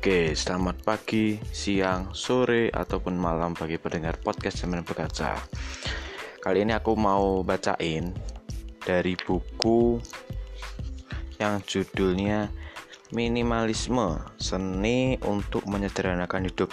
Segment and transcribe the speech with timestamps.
[0.00, 5.36] Oke, selamat pagi, siang, sore, ataupun malam bagi pendengar podcast Zaman Berkaca.
[6.40, 8.08] Kali ini aku mau bacain
[8.80, 10.00] dari buku
[11.36, 12.48] yang judulnya
[13.12, 16.72] Minimalisme, Seni untuk Menyederhanakan Hidup.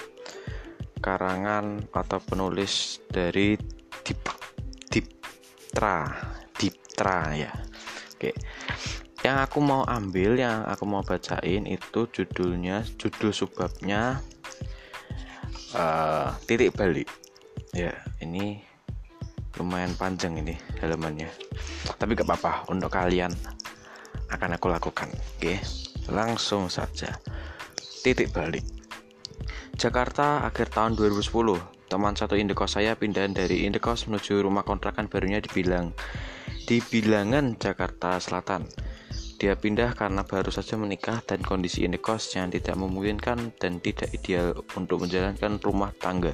[1.03, 3.59] Karangan atau penulis dari
[4.07, 4.23] Dip,
[4.87, 6.07] Diptra,
[6.55, 7.51] Diptra ya.
[8.15, 8.31] Oke
[9.25, 14.21] yang aku mau ambil yang aku mau bacain itu judulnya judul subbabnya
[15.73, 17.09] uh, titik balik.
[17.73, 18.61] Ya ini
[19.57, 21.29] lumayan panjang ini halamannya.
[21.97, 23.33] Tapi gak apa-apa untuk kalian
[24.29, 25.55] akan aku lakukan oke?
[26.13, 27.17] Langsung saja.
[28.05, 28.63] Titik balik.
[29.77, 31.29] Jakarta akhir tahun 2010
[31.87, 35.95] teman satu indekos saya pindah dari indekos menuju rumah kontrakan barunya di Bilang
[36.67, 38.67] di Bilangan Jakarta Selatan
[39.37, 44.65] dia pindah karena baru saja menikah dan kondisi indekos yang tidak memungkinkan dan tidak ideal
[44.73, 46.33] untuk menjalankan rumah tangga.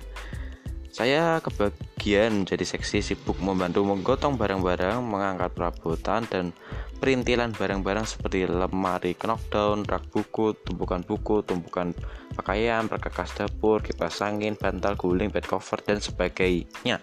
[0.94, 6.53] Saya kebagian menjadi seksi sibuk membantu menggotong barang-barang, mengangkat perabotan, dan
[7.02, 11.97] perintilan barang-barang seperti lemari knockdown, rak buku, tumpukan buku, tumpukan
[12.38, 17.02] pakaian, perkakas dapur, kipas angin, bantal guling, bed cover, dan sebagainya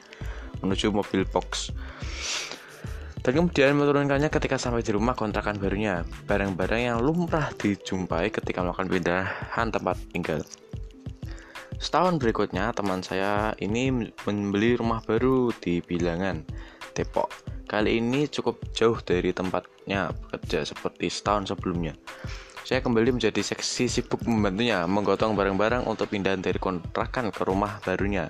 [0.62, 1.74] menuju mobil box
[3.20, 8.88] dan kemudian menurunkannya ketika sampai di rumah kontrakan barunya, barang-barang yang lumrah dijumpai ketika melakukan
[8.88, 10.40] pindahan tempat tinggal.
[11.76, 16.44] Setahun berikutnya, teman saya ini membeli rumah baru di Bilangan,
[16.96, 17.28] Depok.
[17.68, 21.96] Kali ini cukup jauh dari tempatnya bekerja seperti setahun sebelumnya.
[22.64, 28.28] Saya kembali menjadi seksi sibuk membantunya menggotong barang-barang untuk pindahan dari kontrakan ke rumah barunya.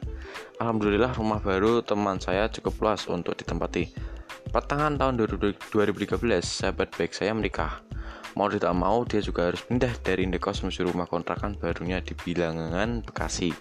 [0.62, 4.10] Alhamdulillah rumah baru teman saya cukup luas untuk ditempati
[4.51, 6.11] Pertengahan tahun 2013,
[6.43, 7.87] sahabat baik saya menikah.
[8.34, 13.06] Mau tidak mau, dia juga harus pindah dari indekos menuju rumah kontrakan barunya di Bilangan,
[13.06, 13.55] Bekasi.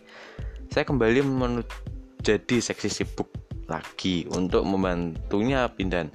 [0.73, 3.29] Saya kembali menjadi seksi sibuk
[3.69, 6.09] lagi untuk membantunya pindah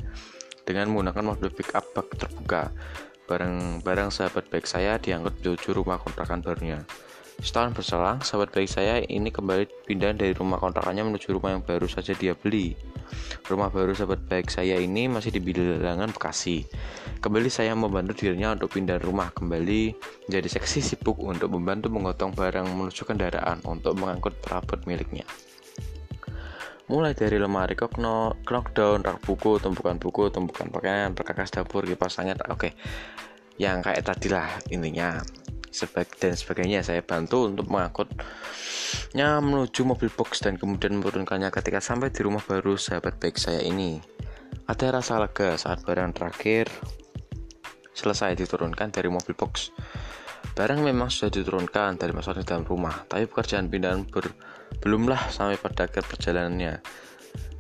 [0.67, 2.75] dengan menggunakan mobil pick up bak terbuka.
[3.31, 6.83] Barang-barang sahabat baik saya diangkut menuju rumah kontrakan barunya.
[7.43, 11.91] Setahun berselang, sahabat baik saya ini kembali pindah dari rumah kontrakannya menuju rumah yang baru
[11.91, 12.79] saja dia beli.
[13.45, 16.63] Rumah baru sahabat baik saya ini masih di bilangan Bekasi.
[17.19, 19.97] Kembali saya membantu dirinya untuk pindah rumah kembali
[20.29, 25.27] menjadi seksi sibuk untuk membantu menggotong barang menuju kendaraan untuk mengangkut perabot miliknya.
[26.85, 27.73] Mulai dari lemari
[28.45, 32.61] knockdown, rak buku, tumpukan buku, tumpukan pakaian, perkakas dapur, kipas angin, oke.
[32.61, 32.73] Okay.
[33.57, 35.17] Yang kayak tadi lah intinya
[36.23, 36.87] dan sebagainya.
[36.87, 42.79] Saya bantu untuk mengangkutnya menuju mobil box dan kemudian menurunkannya ketika sampai di rumah baru
[42.79, 43.99] sahabat baik saya ini.
[44.71, 46.71] Ada rasa lega saat barang terakhir
[47.95, 49.75] selesai diturunkan dari mobil box.
[50.55, 54.31] Barang memang sudah diturunkan dari masa di dalam rumah tapi pekerjaan pindahan ber,
[54.79, 56.79] belumlah sampai pada akhir perjalanannya.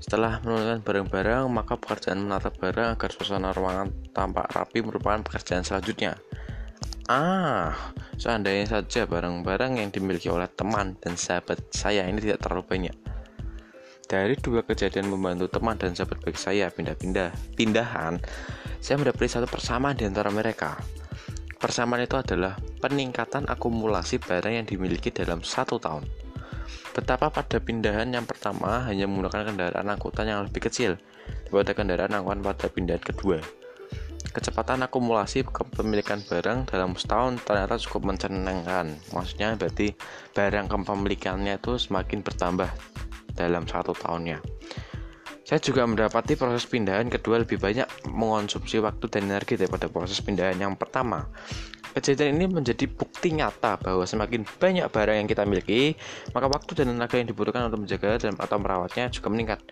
[0.04, 6.20] Setelah menurunkan barang-barang, maka pekerjaan menata barang agar suasana ruangan tampak rapi merupakan pekerjaan selanjutnya.
[7.04, 12.96] Ah, seandainya saja barang-barang yang dimiliki oleh teman dan sahabat saya ini tidak terlalu banyak.
[14.08, 17.28] Dari dua kejadian membantu teman dan sahabat baik saya pindah-pindah
[17.60, 18.16] pindahan,
[18.80, 20.80] saya mendapati satu persamaan di antara mereka.
[21.60, 26.08] Persamaan itu adalah peningkatan akumulasi barang yang dimiliki dalam satu tahun.
[26.96, 30.96] Betapa pada pindahan yang pertama hanya menggunakan kendaraan angkutan yang lebih kecil
[31.44, 33.63] daripada kendaraan angkutan pada pindahan kedua
[34.34, 39.94] kecepatan akumulasi kepemilikan barang dalam setahun ternyata cukup mencenangkan maksudnya berarti
[40.34, 42.68] barang kepemilikannya itu semakin bertambah
[43.38, 44.42] dalam satu tahunnya
[45.44, 50.56] saya juga mendapati proses pindahan kedua lebih banyak mengonsumsi waktu dan energi daripada proses pindahan
[50.56, 51.28] yang pertama
[51.94, 55.94] Kejadian ini menjadi bukti nyata bahwa semakin banyak barang yang kita miliki,
[56.34, 59.62] maka waktu dan tenaga yang dibutuhkan untuk menjaga dan atau merawatnya juga meningkat.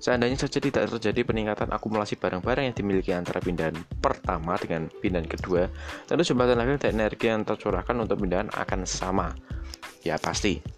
[0.00, 5.68] Seandainya saja tidak terjadi peningkatan akumulasi barang-barang yang dimiliki antara pindahan pertama dengan pindahan kedua,
[6.08, 9.36] tentu jumlah tenaga dan energi yang tercurahkan untuk pindahan akan sama.
[10.00, 10.71] Ya pasti.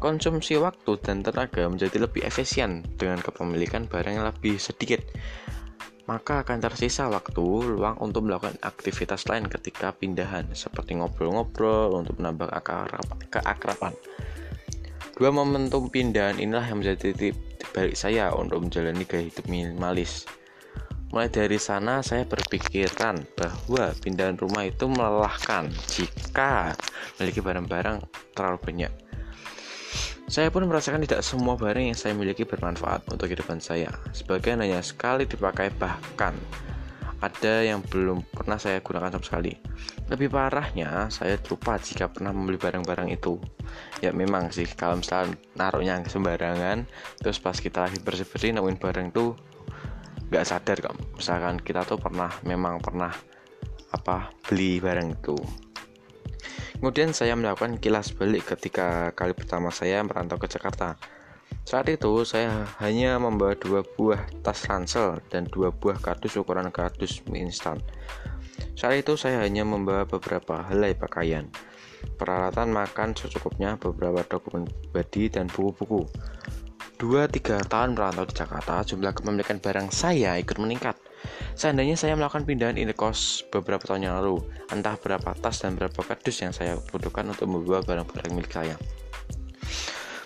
[0.00, 5.04] Konsumsi waktu dan tenaga menjadi lebih efisien dengan kepemilikan barang yang lebih sedikit.
[6.08, 7.44] Maka akan tersisa waktu
[7.76, 12.48] luang untuk melakukan aktivitas lain ketika pindahan, seperti ngobrol-ngobrol untuk menambah
[13.28, 13.92] keakraban.
[15.20, 17.36] Dua momentum pindahan inilah yang menjadi titik
[17.76, 20.24] balik saya untuk menjalani gaya hidup minimalis.
[21.12, 26.72] Mulai dari sana saya berpikiran bahwa pindahan rumah itu melelahkan jika
[27.20, 28.00] memiliki barang-barang
[28.32, 29.09] terlalu banyak.
[30.30, 33.90] Saya pun merasakan tidak semua barang yang saya miliki bermanfaat untuk kehidupan saya.
[34.14, 36.38] Sebagian hanya sekali dipakai bahkan
[37.18, 39.58] ada yang belum pernah saya gunakan sama sekali.
[40.06, 43.42] Lebih parahnya, saya lupa jika pernah membeli barang-barang itu.
[44.06, 46.86] Ya memang sih, kalau misalnya naruhnya sembarangan,
[47.18, 49.34] terus pas kita lagi bersih-bersih nemuin barang itu
[50.30, 50.94] nggak sadar kok.
[51.18, 53.10] Misalkan kita tuh pernah, memang pernah
[53.90, 55.34] apa beli barang itu.
[56.80, 60.96] Kemudian saya melakukan kilas balik ketika kali pertama saya merantau ke Jakarta.
[61.68, 67.20] Saat itu saya hanya membawa dua buah tas ransel dan dua buah kardus ukuran kardus
[67.28, 67.84] mie instan.
[68.80, 71.52] Saat itu saya hanya membawa beberapa helai pakaian,
[72.16, 76.08] peralatan makan secukupnya, beberapa dokumen pribadi dan buku-buku.
[76.96, 80.96] Dua tiga tahun merantau di Jakarta, jumlah kepemilikan barang saya ikut meningkat.
[81.58, 84.40] Seandainya saya melakukan pindahan indekos beberapa tahun yang lalu,
[84.72, 88.76] entah berapa tas dan berapa kardus yang saya butuhkan untuk membawa barang-barang milik saya.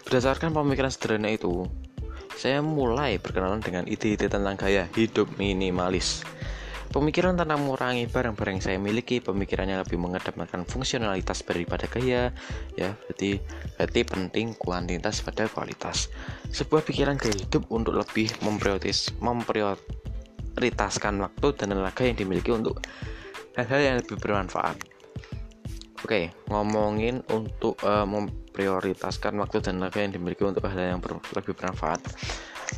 [0.07, 1.67] Berdasarkan pemikiran sederhana itu,
[2.39, 6.23] saya mulai berkenalan dengan ide-ide tentang gaya hidup minimalis.
[6.95, 12.31] Pemikiran tentang mengurangi barang-barang yang saya miliki, pemikirannya lebih mengedepankan fungsionalitas daripada gaya,
[12.79, 13.43] ya berarti
[13.75, 16.07] berarti penting kuantitas pada kualitas.
[16.55, 19.11] Sebuah pikiran gaya hidup untuk lebih memprioritas
[20.55, 22.79] memprioritaskan waktu dan tenaga yang dimiliki untuk
[23.59, 24.79] hal-hal yang lebih bermanfaat.
[26.07, 31.59] Oke, ngomongin untuk uh, memprioritaskan waktu dan tenaga yang dimiliki untuk hal yang ber lebih
[31.59, 31.99] bermanfaat.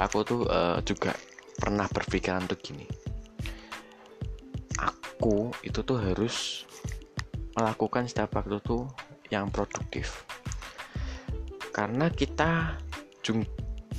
[0.00, 1.12] Aku tuh uh, juga
[1.60, 2.88] pernah berpikiran tuh gini.
[4.80, 6.64] Aku itu tuh harus
[7.60, 8.88] melakukan setiap waktu tuh
[9.28, 10.24] yang produktif.
[11.76, 12.80] Karena kita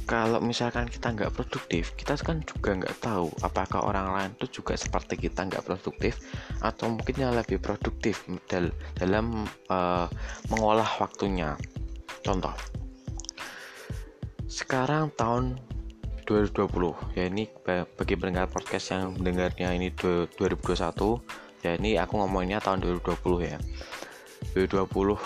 [0.08, 4.80] kalau misalkan kita nggak produktif kita kan juga nggak tahu apakah orang lain itu juga
[4.80, 6.16] seperti kita nggak produktif
[6.64, 10.08] atau mungkin yang lebih produktif dal dalam uh,
[10.48, 11.60] mengolah waktunya.
[12.24, 12.56] Contoh.
[14.48, 15.60] Sekarang tahun
[16.24, 22.80] 2020 ya ini bagi pendengar podcast yang mendengarnya ini 2021 ya ini aku ngomonginnya tahun
[23.04, 23.60] 2020 ya.
[24.56, 25.20] 2020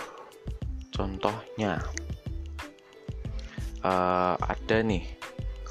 [0.92, 1.78] contohnya
[3.86, 5.06] uh, ada nih.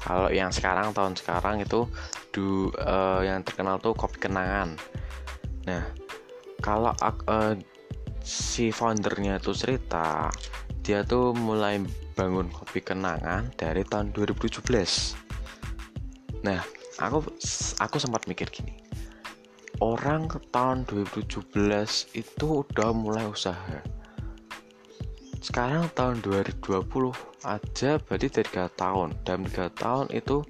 [0.01, 1.85] Kalau yang sekarang tahun sekarang itu
[2.33, 4.73] du, uh, yang terkenal tuh kopi kenangan.
[5.69, 5.83] Nah
[6.61, 7.53] kalau uh,
[8.21, 10.29] si foundernya tuh cerita
[10.85, 11.81] dia tuh mulai
[12.13, 14.69] bangun kopi kenangan dari tahun 2017
[16.45, 16.61] nah
[17.01, 17.25] aku
[17.81, 18.77] aku sempat mikir gini
[19.81, 21.53] orang tahun 2017
[22.13, 23.81] itu udah mulai usaha
[25.41, 26.61] sekarang tahun 2020
[27.49, 29.09] aja berarti dari 3 tahun.
[29.25, 30.45] Dalam 3 tahun itu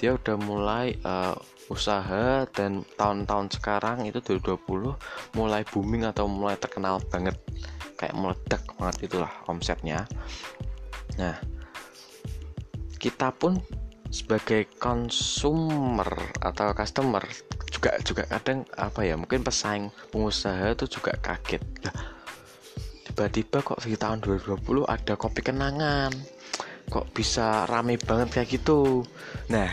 [0.00, 1.36] dia udah mulai uh,
[1.68, 4.96] usaha dan tahun-tahun sekarang itu 2020
[5.36, 7.36] mulai booming atau mulai terkenal banget.
[8.00, 10.08] Kayak meledak banget itulah omsetnya
[11.14, 11.38] nah
[12.98, 13.60] kita pun
[14.10, 16.08] sebagai consumer
[16.42, 17.22] atau customer
[17.70, 21.62] juga juga kadang apa ya mungkin pesaing pengusaha itu juga kaget.
[21.82, 22.13] Lah
[23.14, 26.10] tiba-tiba kok di tahun 2020 ada kopi kenangan.
[26.90, 29.06] Kok bisa rame banget kayak gitu?
[29.54, 29.70] Nah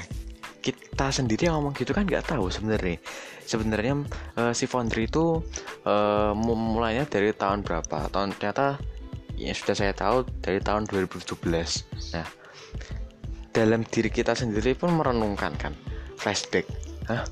[0.62, 3.02] kita sendiri yang ngomong gitu kan nggak tahu sebenarnya.
[3.42, 4.06] Sebenarnya
[4.38, 5.42] uh, si founder itu
[5.90, 8.14] uh, mulainya dari tahun berapa?
[8.14, 8.78] Tahun ternyata
[9.34, 11.42] ya sudah saya tahu dari tahun 2017
[12.14, 12.28] nah
[13.50, 15.74] dalam diri kita sendiri pun merenungkan kan
[16.14, 16.70] flashback.
[17.10, 17.26] Hah?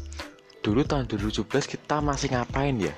[0.59, 1.47] dulu tahun 2017
[1.79, 2.92] kita masih ngapain ya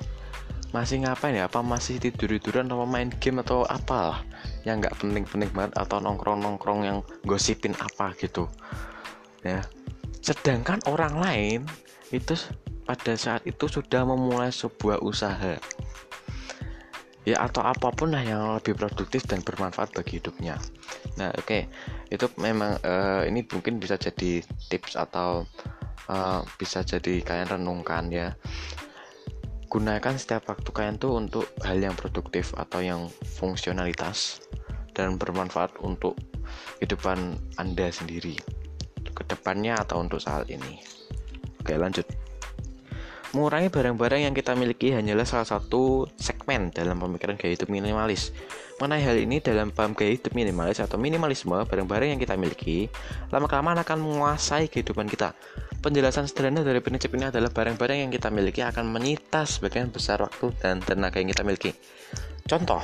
[0.71, 1.47] masih ngapain ya?
[1.51, 4.23] Apa masih tidur tiduran atau main game atau apalah?
[4.63, 6.97] Yang nggak penting-penting banget atau nongkrong-nongkrong yang
[7.27, 8.47] gosipin apa gitu.
[9.43, 9.63] Ya.
[10.23, 11.59] Sedangkan orang lain
[12.15, 12.35] itu
[12.87, 15.59] pada saat itu sudah memulai sebuah usaha.
[17.21, 20.57] Ya atau apa pun lah yang lebih produktif dan bermanfaat bagi hidupnya.
[21.21, 21.45] Nah oke.
[21.45, 21.63] Okay.
[22.11, 25.47] itu memang uh, ini mungkin bisa jadi tips atau
[26.11, 28.35] uh, bisa jadi kalian renungkan ya
[29.71, 34.43] gunakan setiap waktu kalian tuh untuk hal yang produktif atau yang fungsionalitas
[34.91, 36.19] dan bermanfaat untuk
[36.83, 38.35] kehidupan Anda sendiri
[39.15, 40.83] ke depannya atau untuk saat ini.
[41.63, 42.20] Oke, lanjut.
[43.31, 48.35] Mengurangi barang-barang yang kita miliki hanyalah salah satu segmen dalam pemikiran gaya hidup minimalis.
[48.75, 52.91] Mengenai hal ini dalam paham gaya hidup minimalis atau minimalisme, barang-barang yang kita miliki
[53.31, 55.31] lama-kelamaan akan menguasai kehidupan kita.
[55.79, 60.51] Penjelasan sederhana dari prinsip ini adalah barang-barang yang kita miliki akan menyita sebagian besar waktu
[60.59, 61.71] dan tenaga yang kita miliki.
[62.43, 62.83] Contoh,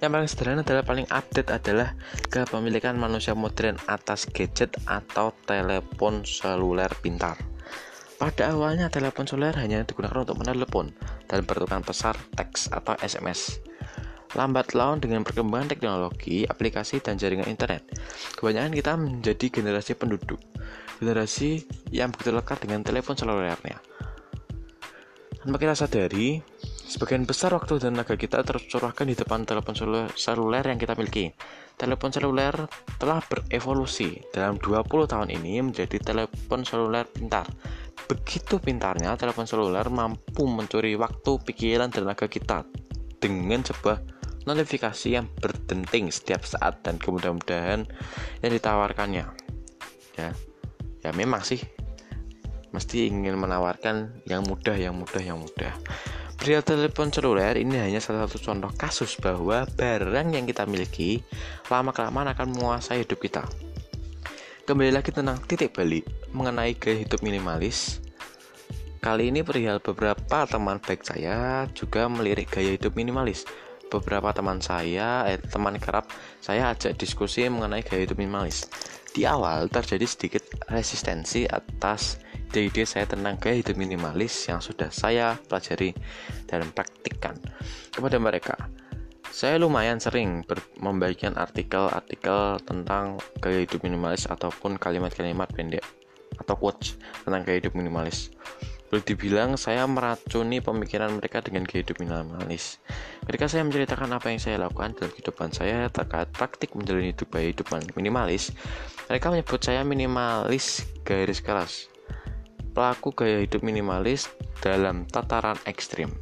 [0.00, 1.92] yang paling sederhana adalah paling update adalah
[2.32, 7.36] kepemilikan manusia modern atas gadget atau telepon seluler pintar.
[8.18, 10.90] Pada awalnya telepon seluler hanya digunakan untuk menelepon
[11.30, 13.62] dan bertukar pesan teks atau SMS.
[14.36, 17.80] lambat laun dengan perkembangan teknologi, aplikasi, dan jaringan internet.
[18.36, 20.36] Kebanyakan kita menjadi generasi penduduk,
[21.00, 23.80] generasi yang begitu lekat dengan telepon selulernya.
[25.40, 26.44] Tanpa kita sadari,
[26.84, 29.72] sebagian besar waktu dan tenaga kita tercurahkan di depan telepon
[30.12, 31.32] seluler yang kita miliki.
[31.80, 32.52] Telepon seluler
[33.00, 37.48] telah berevolusi dalam 20 tahun ini menjadi telepon seluler pintar.
[38.08, 42.64] Begitu pintarnya, telepon seluler mampu mencuri waktu, pikiran, dan tenaga kita
[43.20, 44.00] dengan sebuah
[44.48, 47.84] notifikasi yang berdenting setiap saat dan kemudahan
[48.40, 49.28] yang ditawarkannya.
[50.16, 50.32] Ya
[51.04, 51.60] ya memang sih.
[52.68, 55.72] Mesti ingin menawarkan yang mudah yang mudah yang mudah.
[56.38, 61.24] Pria telepon seluler ini hanya salah satu contoh kasus bahwa barang yang kita miliki
[61.66, 63.42] lama kelamaan akan menguasai hidup kita.
[64.68, 66.04] Kembali lagi tentang titik balik
[66.36, 68.04] mengenai gaya hidup minimalis.
[69.00, 73.48] Kali ini perihal beberapa teman baik saya juga melirik gaya hidup minimalis
[73.88, 76.12] beberapa teman saya, eh, teman kerap
[76.44, 78.68] saya ajak diskusi mengenai gaya hidup minimalis.
[79.16, 82.20] Di awal terjadi sedikit resistensi atas
[82.52, 85.96] ide-ide saya tentang gaya hidup minimalis yang sudah saya pelajari
[86.44, 87.40] dan praktikkan
[87.88, 88.68] kepada mereka.
[89.28, 90.42] Saya lumayan sering
[90.80, 95.84] membagikan artikel-artikel tentang gaya hidup minimalis ataupun kalimat-kalimat pendek
[96.40, 98.32] atau quotes tentang gaya hidup minimalis.
[98.88, 102.80] Boleh dibilang saya meracuni pemikiran mereka dengan gaya hidup minimalis.
[103.28, 107.52] Ketika saya menceritakan apa yang saya lakukan dalam kehidupan saya terkait praktik menjalani hidup gaya
[107.52, 107.68] hidup
[108.00, 108.48] minimalis,
[109.12, 111.92] mereka menyebut saya minimalis garis keras.
[112.72, 114.32] Pelaku gaya hidup minimalis
[114.64, 116.16] dalam tataran ekstrim.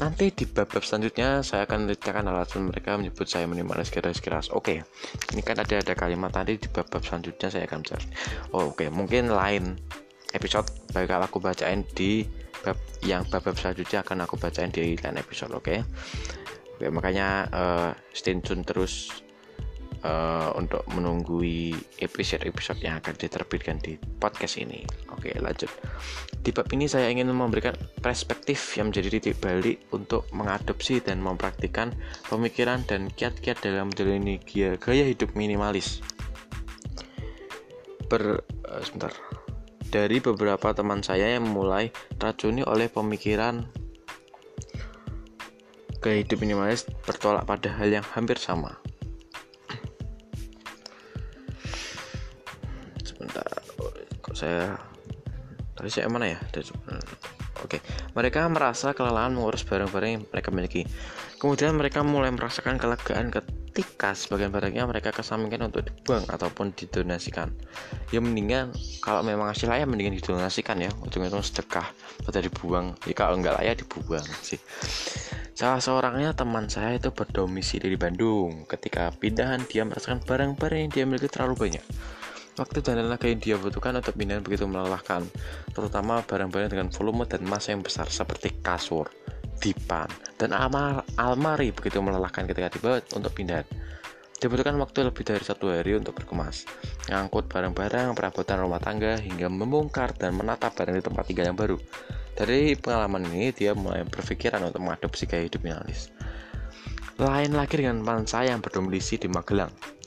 [0.00, 4.48] Nanti di bab-bab selanjutnya saya akan menceritakan alasan mereka menyebut saya minimalis garis keras.
[4.48, 4.80] Oke,
[5.36, 8.06] ini kan ada ada kalimat tadi di bab-bab selanjutnya saya akan mencari.
[8.56, 9.76] Oh, oke, mungkin lain
[10.32, 10.66] episode
[10.96, 12.24] bakal aku bacain di
[12.64, 16.88] bab yang bab-bab selanjutnya akan aku bacain di lain episode oke okay?
[16.92, 19.24] makanya uh, stay tune terus
[20.04, 24.84] uh, untuk menunggui episode-episode yang akan diterbitkan di podcast ini.
[25.12, 25.68] Oke lanjut.
[26.40, 31.92] Di bab ini saya ingin memberikan perspektif yang menjadi titik balik untuk mengadopsi dan mempraktikkan
[32.28, 36.00] pemikiran dan kiat-kiat dalam menjalani gaya, gaya hidup minimalis.
[38.08, 39.12] Ber uh, sebentar.
[39.90, 43.66] Dari beberapa teman saya yang mulai teracuni oleh pemikiran
[46.00, 48.80] gaya hidup minimalis bertolak pada hal yang hampir sama.
[54.40, 54.80] Saya
[55.76, 56.38] tadi saya mana ya?
[57.60, 57.84] Oke,
[58.16, 60.82] mereka merasa kelelahan mengurus barang-barang yang mereka miliki.
[61.36, 67.52] Kemudian mereka mulai merasakan kelegaan ketika sebagian barangnya mereka kesampingkan untuk dibuang ataupun didonasikan.
[68.12, 68.72] Ya mendingan
[69.04, 70.90] kalau memang hasil layak mendingan didonasikan ya.
[71.04, 71.88] Ujung-ujung sedekah
[72.24, 72.96] pada dibuang.
[73.04, 74.60] Ya kalau enggak layak dibuang sih.
[75.52, 78.64] Salah seorangnya teman saya itu berdomisili di Bandung.
[78.64, 81.84] Ketika pindahan dia merasakan barang-barang yang dia miliki terlalu banyak
[82.58, 85.22] Waktu dan tenaga yang dia butuhkan untuk pindahan begitu melelahkan,
[85.70, 89.06] terutama barang-barang dengan volume dan masa yang besar seperti kasur,
[89.62, 93.62] dipan, dan almar almari begitu melelahkan ketika dibawa untuk pindah.
[94.40, 96.64] Dibutuhkan waktu lebih dari satu hari untuk berkemas,
[97.06, 101.76] mengangkut barang-barang, perabotan rumah tangga, hingga membongkar dan menata barang di tempat tinggal yang baru.
[102.40, 106.08] Dari pengalaman ini, dia mulai berpikiran untuk mengadopsi gaya hidup minimalis.
[107.20, 109.99] Lain lagi dengan saya yang berdomisili di Magelang.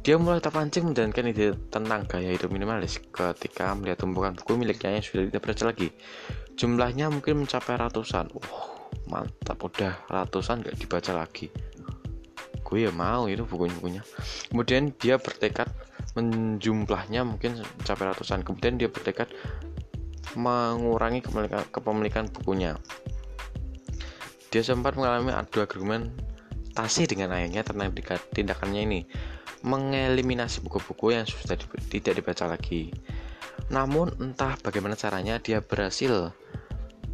[0.00, 5.04] Dia mulai terpancing menjalankan ide tentang gaya hidup minimalis ketika melihat tumpukan buku miliknya yang
[5.04, 5.88] sudah tidak baca lagi.
[6.56, 8.32] Jumlahnya mungkin mencapai ratusan.
[8.32, 8.64] Uh,
[9.12, 9.60] mantap.
[9.60, 11.52] Udah ratusan gak dibaca lagi.
[12.64, 14.00] Gue ya mau itu buku-bukunya
[14.46, 15.66] kemudian dia bertekad
[16.14, 18.42] menjumlahnya mungkin mencapai ratusan.
[18.42, 19.30] Kemudian dia bertekad
[20.38, 21.22] mengurangi
[21.70, 22.78] kepemilikan, bukunya.
[24.50, 27.94] Dia sempat mengalami adu argumentasi dengan ayahnya tentang
[28.34, 29.00] tindakannya ini
[29.66, 31.56] mengeliminasi buku-buku yang sudah
[31.88, 32.92] tidak dibaca lagi
[33.70, 36.32] namun entah bagaimana caranya dia berhasil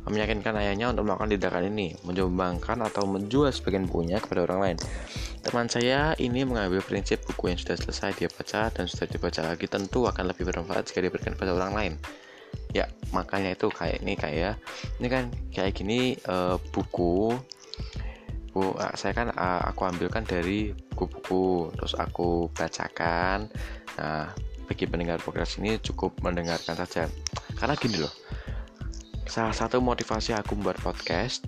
[0.06, 4.76] meyakinkan ayahnya untuk melakukan tindakan ini, menyumbangkan atau menjual sebagian bukunya kepada orang lain.
[5.42, 9.66] Teman saya ini mengambil prinsip buku yang sudah selesai dia baca dan sudah dibaca lagi
[9.66, 11.92] tentu akan lebih bermanfaat jika diberikan kepada orang lain.
[12.70, 14.54] Ya, makanya itu kayak ini kayak
[15.02, 17.34] ini kan kayak gini uh, buku
[18.56, 23.52] bu uh, saya kan uh, aku ambilkan dari buku-buku terus aku bacakan.
[24.00, 24.32] Nah,
[24.64, 27.04] bagi pendengar podcast ini cukup mendengarkan saja.
[27.60, 28.12] Karena gini loh,
[29.28, 31.44] salah satu motivasi aku buat podcast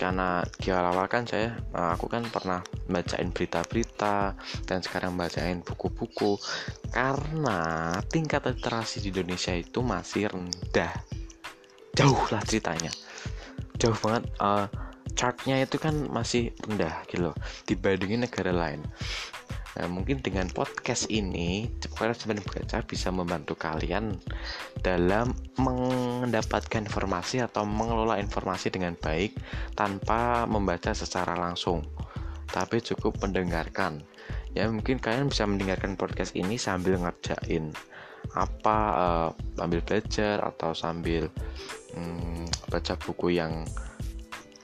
[0.00, 4.32] karena di awal kan saya eh, aku kan pernah bacain berita-berita
[4.64, 6.40] dan sekarang bacain buku-buku
[6.88, 11.04] karena tingkat literasi di Indonesia itu masih rendah
[11.92, 12.88] jauh lah ceritanya
[13.76, 14.64] jauh banget uh,
[15.14, 17.32] chartnya itu kan masih rendah gitu
[17.66, 18.84] dibandingin negara lain
[19.78, 24.18] Nah, mungkin dengan podcast ini Cepat Semen Baca bisa membantu kalian
[24.82, 25.30] dalam
[25.62, 29.38] mendapatkan informasi atau mengelola informasi dengan baik
[29.78, 31.86] tanpa membaca secara langsung,
[32.50, 34.02] tapi cukup mendengarkan.
[34.58, 37.70] Ya, mungkin kalian bisa mendengarkan podcast ini sambil ngerjain
[38.34, 41.30] apa uh, sambil belajar atau sambil
[41.96, 43.64] um, baca buku yang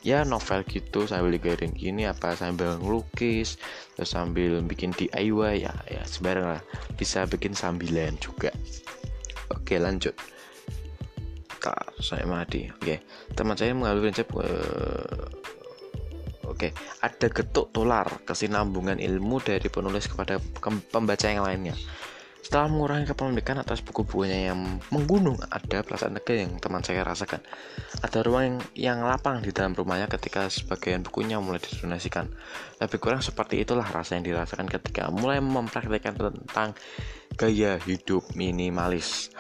[0.06, 3.58] ya novel gitu sambil digarin gini apa sambil ngelukis
[3.98, 6.62] terus sambil bikin DIY ya ya sebarang lah.
[6.94, 8.54] Bisa bikin sambilan juga.
[9.50, 10.14] Oke lanjut.
[11.58, 12.70] Kak saya mati.
[12.70, 13.02] Oke
[13.34, 15.26] teman saya mengalami prinsip uh,
[16.46, 16.70] Oke,
[17.02, 20.38] ada getuk tular kesinambungan ilmu dari penulis kepada
[20.88, 21.76] pembaca yang lainnya.
[22.46, 27.42] Setelah mengurangi kepemilikan atas buku-bukunya yang menggunung, ada perasaan lega yang teman saya rasakan.
[28.06, 32.30] Ada ruang yang, yang lapang di dalam rumahnya ketika sebagian bukunya mulai didonasikan.
[32.78, 36.78] Lebih kurang seperti itulah rasa yang dirasakan ketika mulai mempraktikkan tentang
[37.34, 39.34] gaya hidup minimalis.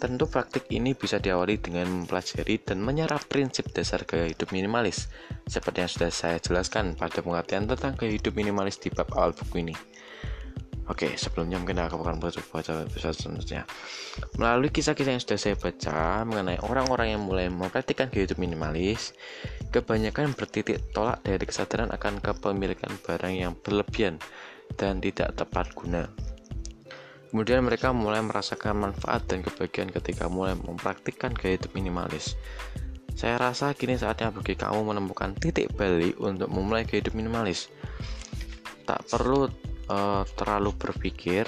[0.00, 5.12] Tentu praktik ini bisa diawali dengan mempelajari dan menyerap prinsip dasar gaya hidup minimalis,
[5.44, 9.60] seperti yang sudah saya jelaskan pada pengertian tentang gaya hidup minimalis di bab awal buku
[9.60, 9.76] ini.
[10.86, 12.38] Oke, sebelumnya mungkin aku akan baca
[12.86, 13.66] episode selanjutnya.
[14.38, 19.10] Melalui kisah-kisah yang sudah saya baca mengenai orang-orang yang mulai mempraktikkan gaya hidup minimalis,
[19.74, 24.22] kebanyakan bertitik tolak dari kesadaran akan kepemilikan barang yang berlebihan
[24.78, 26.06] dan tidak tepat guna.
[27.34, 32.38] Kemudian mereka mulai merasakan manfaat dan kebahagiaan ketika mulai mempraktikkan gaya hidup minimalis.
[33.18, 37.74] Saya rasa kini saatnya bagi kamu menemukan titik balik untuk memulai gaya hidup minimalis.
[38.86, 39.50] Tak perlu
[39.90, 41.46] uh, terlalu berpikir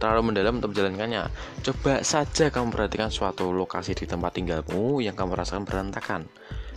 [0.00, 1.28] terlalu mendalam untuk menjalankannya.
[1.60, 6.24] Coba saja kamu perhatikan suatu lokasi di tempat tinggalmu yang kamu rasakan berantakan.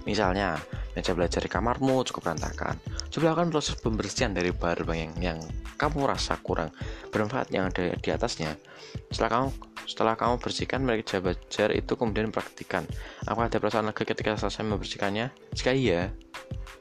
[0.04, 0.60] Misalnya,
[0.92, 2.76] meja belajar di kamarmu cukup berantakan.
[3.08, 5.40] Coba lakukan proses pembersihan dari barang yang, yang
[5.80, 6.76] kamu rasa kurang
[7.16, 8.60] bermanfaat yang ada di atasnya.
[9.08, 9.50] Setelah kamu
[9.84, 12.88] setelah kamu bersihkan meja belajar itu kemudian praktikan.
[13.28, 15.32] Apa ada perasaan lega ketika selesai membersihkannya?
[15.56, 16.12] Jika iya,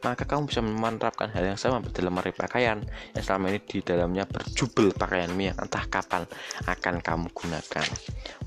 [0.02, 2.82] maka kamu bisa menerapkan hal yang sama dalam lemari pakaian
[3.14, 6.26] yang selama ini di dalamnya berjubel pakaianmu yang entah kapan
[6.66, 7.87] akan kamu gunakan.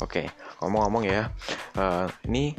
[0.03, 0.27] Oke,
[0.59, 1.31] ngomong-ngomong ya,
[1.79, 2.53] uh, ini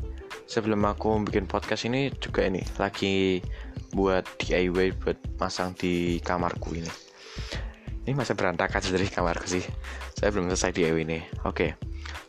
[0.48, 3.44] sebelum aku bikin podcast ini juga ini lagi
[3.92, 6.90] buat DIY buat masang di kamarku ini.
[8.06, 9.64] Ini masih berantakan dari kamarku sih.
[10.16, 11.18] Saya belum selesai DIY ini.
[11.44, 11.85] Oke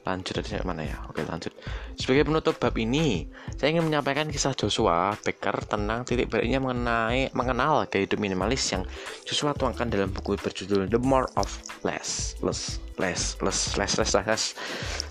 [0.08, 1.52] lanjut dari mana ya oke lanjut
[2.00, 3.28] sebagai penutup bab ini
[3.60, 8.88] saya ingin menyampaikan kisah Joshua Becker tentang titik baliknya mengenai mengenal gaya hidup minimalis yang
[9.28, 11.52] Joshua tuangkan dalam buku berjudul The More of
[11.84, 14.44] Less Less Less Less Less Less, less, less.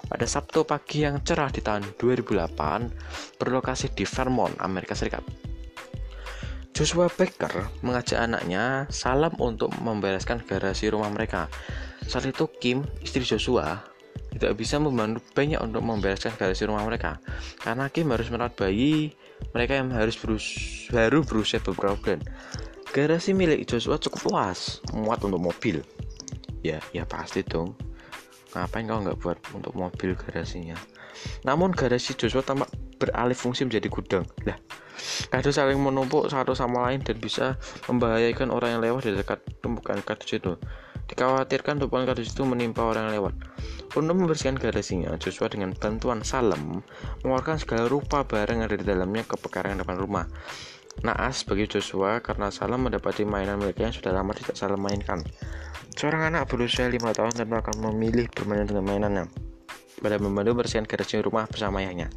[0.09, 5.23] pada Sabtu pagi yang cerah di tahun 2008 berlokasi di Vermont Amerika Serikat
[6.77, 11.49] Joshua Becker mengajak anaknya salam untuk membereskan garasi rumah mereka.
[12.05, 13.81] Saat itu Kim, istri Joshua,
[14.37, 17.21] tidak bisa membantu banyak untuk membereskan garasi rumah mereka.
[17.61, 19.13] Karena Kim harus merawat bayi
[19.53, 20.45] mereka yang harus berus
[20.93, 22.21] baru berusia beberapa bulan.
[22.93, 25.85] Garasi milik Joshua cukup luas muat untuk mobil.
[26.65, 27.77] Ya ya pasti dong.
[28.57, 30.77] Ngapain kau nggak buat untuk mobil garasinya?
[31.45, 34.25] Namun garasi Joshua tampak beralih fungsi menjadi gudang.
[34.49, 34.57] Lah
[35.29, 40.01] kado saling menumpuk satu sama lain dan bisa membahayakan orang yang lewat di dekat tumpukan
[40.01, 40.53] kardus itu
[41.11, 43.35] dikhawatirkan tumpukan kardus itu menimpa orang lewat
[43.97, 46.85] untuk membersihkan garasinya, Joshua dengan bantuan Salem
[47.25, 50.25] mengeluarkan segala rupa barang yang ada di dalamnya ke pekarangan depan rumah.
[51.01, 55.25] Naas bagi Joshua karena Salem mendapati mainan miliknya yang sudah lama tidak Salem mainkan.
[55.97, 59.25] Seorang anak berusia 5 tahun tentu akan memilih bermain dengan mainannya
[59.97, 62.13] pada membantu membersihkan garasi rumah bersama ayahnya.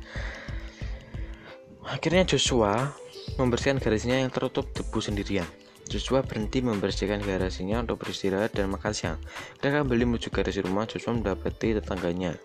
[1.88, 2.92] Akhirnya Joshua
[3.40, 5.48] membersihkan garasinya yang tertutup debu sendirian.
[5.90, 9.18] Joshua berhenti membersihkan garasinya untuk beristirahat dan makan siang.
[9.58, 12.38] Ketika kembali menuju garasi rumah, Joshua mendapati tetangganya.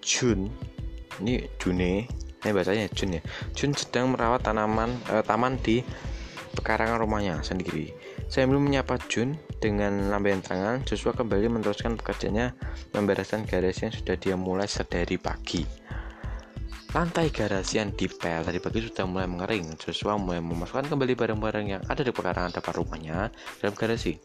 [0.00, 0.48] Jun,
[1.20, 3.22] ini June, ini bahasanya Jun ya.
[3.52, 5.84] Jun sedang merawat tanaman eh, taman di
[6.56, 7.92] pekarangan rumahnya sendiri.
[8.26, 12.56] Saya belum menyapa Jun dengan lambaian tangan, Joshua kembali meneruskan pekerjaannya
[12.96, 15.62] membereskan garasi yang sudah dia mulai sedari pagi.
[16.90, 19.78] Lantai garasi yang dipel tadi pagi sudah mulai mengering.
[19.78, 23.30] Joshua mulai memasukkan kembali barang-barang yang ada di pekarangan depan rumahnya
[23.62, 24.18] dalam garasi.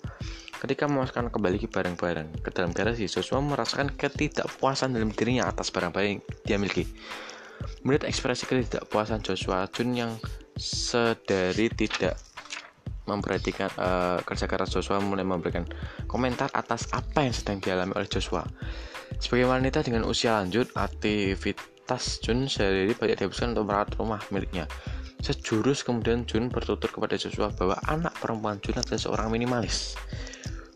[0.58, 6.22] Ketika memasukkan kembali barang-barang ke dalam garasi, Joshua merasakan ketidakpuasan dalam dirinya atas barang-barang yang
[6.42, 6.90] dia miliki.
[7.86, 10.18] Melihat ekspresi ketidakpuasan Joshua, Jun yang
[10.58, 12.18] sedari tidak
[13.06, 15.70] memperhatikan uh, kerja keras Joshua mulai memberikan
[16.10, 18.42] komentar atas apa yang sedang dialami oleh Joshua.
[19.22, 24.66] Sebagai wanita dengan usia lanjut, aktivitas Tas Jun sehari-hari banyak dihabiskan untuk merawat rumah miliknya.
[25.22, 29.94] Sejurus kemudian Jun bertutur kepada Joshua bahwa anak perempuan Jun adalah seorang minimalis.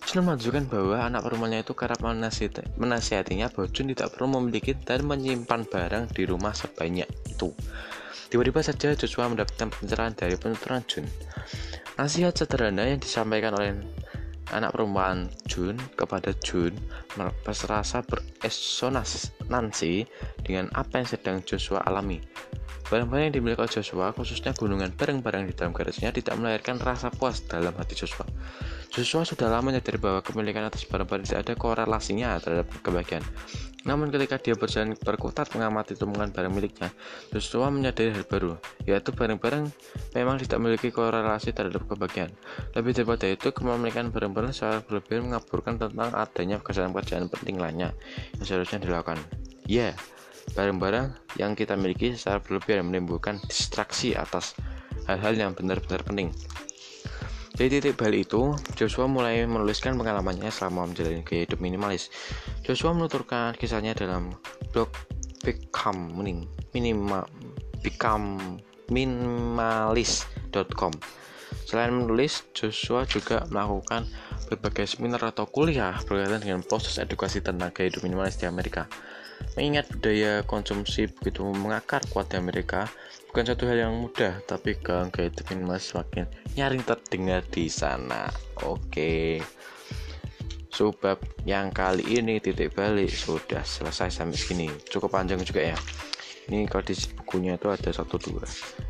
[0.09, 5.69] Jun menunjukkan bahwa anak perempuannya itu kerap menasihatinya bahwa Jun tidak perlu memiliki dan menyimpan
[5.69, 7.53] barang di rumah sebanyak itu.
[8.29, 11.05] Tiba-tiba saja Joshua mendapatkan pencerahan dari penuturan Jun.
[11.97, 13.73] Nasihat sederhana yang disampaikan oleh
[14.53, 16.73] anak perempuan Jun kepada Jun
[17.15, 19.95] merasa beresonansi
[20.41, 22.21] dengan apa yang sedang Joshua alami.
[22.89, 27.69] Barang-barang yang dimiliki Joshua, khususnya gunungan barang-barang di dalam garisnya, tidak melahirkan rasa puas dalam
[27.77, 28.25] hati Joshua.
[28.89, 33.21] Joshua sudah lama menyadari bahwa kepemilikan atas barang-barang tidak ada korelasinya terhadap kebahagiaan.
[33.88, 36.89] Namun ketika dia berjalan berkutat mengamati tumpukan barang miliknya,
[37.32, 39.71] Joshua menyadari hal baru, yaitu barang-barang
[40.17, 42.34] memang tidak memiliki korelasi terhadap kebahagiaan.
[42.75, 47.95] Lebih daripada itu, kepemilikan barang-barang secara berlebihan mengaburkan tentang adanya pekerjaan-pekerjaan penting lainnya
[48.36, 49.21] yang seharusnya dilakukan.
[49.69, 49.93] Ya, yeah,
[50.58, 54.58] barang-barang yang kita miliki secara berlebihan menimbulkan distraksi atas
[55.08, 56.34] hal-hal yang benar-benar penting.
[57.59, 62.07] Dari titik balik itu, Joshua mulai menuliskan pengalamannya selama menjalani gaya hidup minimalis.
[62.63, 64.31] Joshua menuturkan kisahnya dalam
[64.71, 64.87] blog
[65.43, 66.15] Become
[66.71, 67.27] Minima,
[67.83, 70.95] Become Minimalist.com.
[71.67, 74.07] Selain menulis, Joshua juga melakukan
[74.47, 78.87] berbagai seminar atau kuliah berkaitan dengan proses edukasi tentang gaya hidup minimalis di Amerika.
[79.59, 82.87] Mengingat budaya konsumsi begitu mengakar kuat di Amerika,
[83.29, 86.25] bukan satu hal yang mudah, tapi gang hidup minimalis semakin
[86.57, 88.27] nyaring terdengar di sana.
[88.65, 89.39] Oke.
[90.69, 94.67] Sebab yang kali ini titik balik sudah selesai sampai sini.
[94.89, 95.77] Cukup panjang juga ya.
[96.49, 98.41] Ini kalau di bukunya itu ada 1 2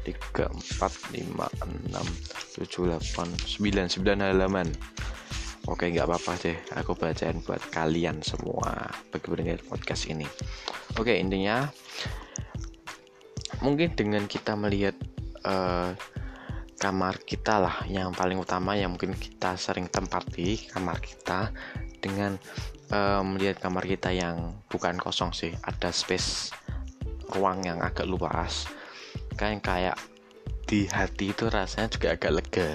[0.08, 1.28] 3 4 5
[1.92, 4.68] 6 7 8 9 9 halaman.
[5.68, 10.26] Oke nggak apa-apa deh aku bacain buat kalian semua bagi pendengar podcast ini
[10.98, 11.70] Oke intinya
[13.60, 14.96] mungkin dengan kita melihat
[15.44, 15.92] uh,
[16.80, 21.52] kamar kita lah yang paling utama yang mungkin kita sering tempati kamar kita
[22.00, 22.40] dengan
[22.96, 26.56] uh, melihat kamar kita yang bukan kosong sih ada space
[27.36, 28.66] ruang yang agak luas.
[29.36, 30.00] Kan kayak
[30.66, 32.68] di hati itu rasanya juga agak lega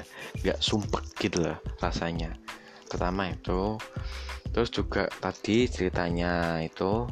[0.43, 2.37] nggak sumpek gitu loh rasanya.
[2.87, 3.81] Pertama itu
[4.55, 7.09] terus juga tadi ceritanya itu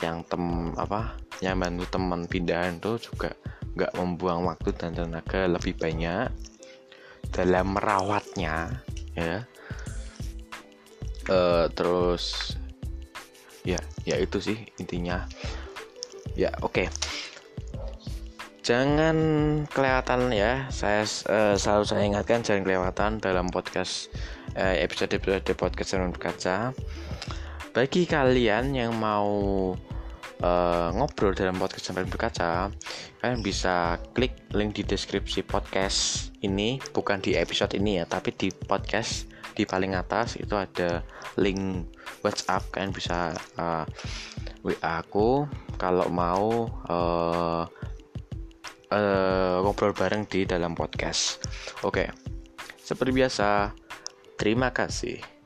[0.00, 3.32] yang tem apa yang bantu teman pindahan itu juga
[3.76, 6.28] nggak membuang waktu dan tenaga lebih banyak
[7.32, 8.84] dalam merawatnya
[9.16, 9.44] ya.
[11.30, 12.56] Uh, terus
[13.62, 15.24] ya ya itu sih intinya.
[16.36, 16.86] Ya oke.
[16.86, 16.88] Okay.
[18.60, 19.16] jangan
[19.72, 20.68] kelewatan ya.
[20.70, 24.12] Saya uh, selalu saya ingatkan jangan kelewatan dalam podcast
[24.58, 26.74] Eh, episode-episode podcast Renung Berkaca
[27.70, 29.78] bagi kalian yang mau
[30.40, 32.68] uh, ngobrol dalam podcast Renung Berkaca
[33.20, 38.48] kalian bisa klik link di deskripsi podcast ini bukan di episode ini ya tapi di
[38.52, 41.04] podcast di paling atas itu ada
[41.36, 41.88] link
[42.24, 45.48] WhatsApp kalian bisa uh, eh, WA aku
[45.80, 47.64] kalau mau uh,
[48.92, 51.40] uh, ngobrol bareng di dalam podcast.
[51.80, 52.08] Oke, okay.
[52.76, 53.72] seperti biasa,
[54.40, 55.39] Terima kasih.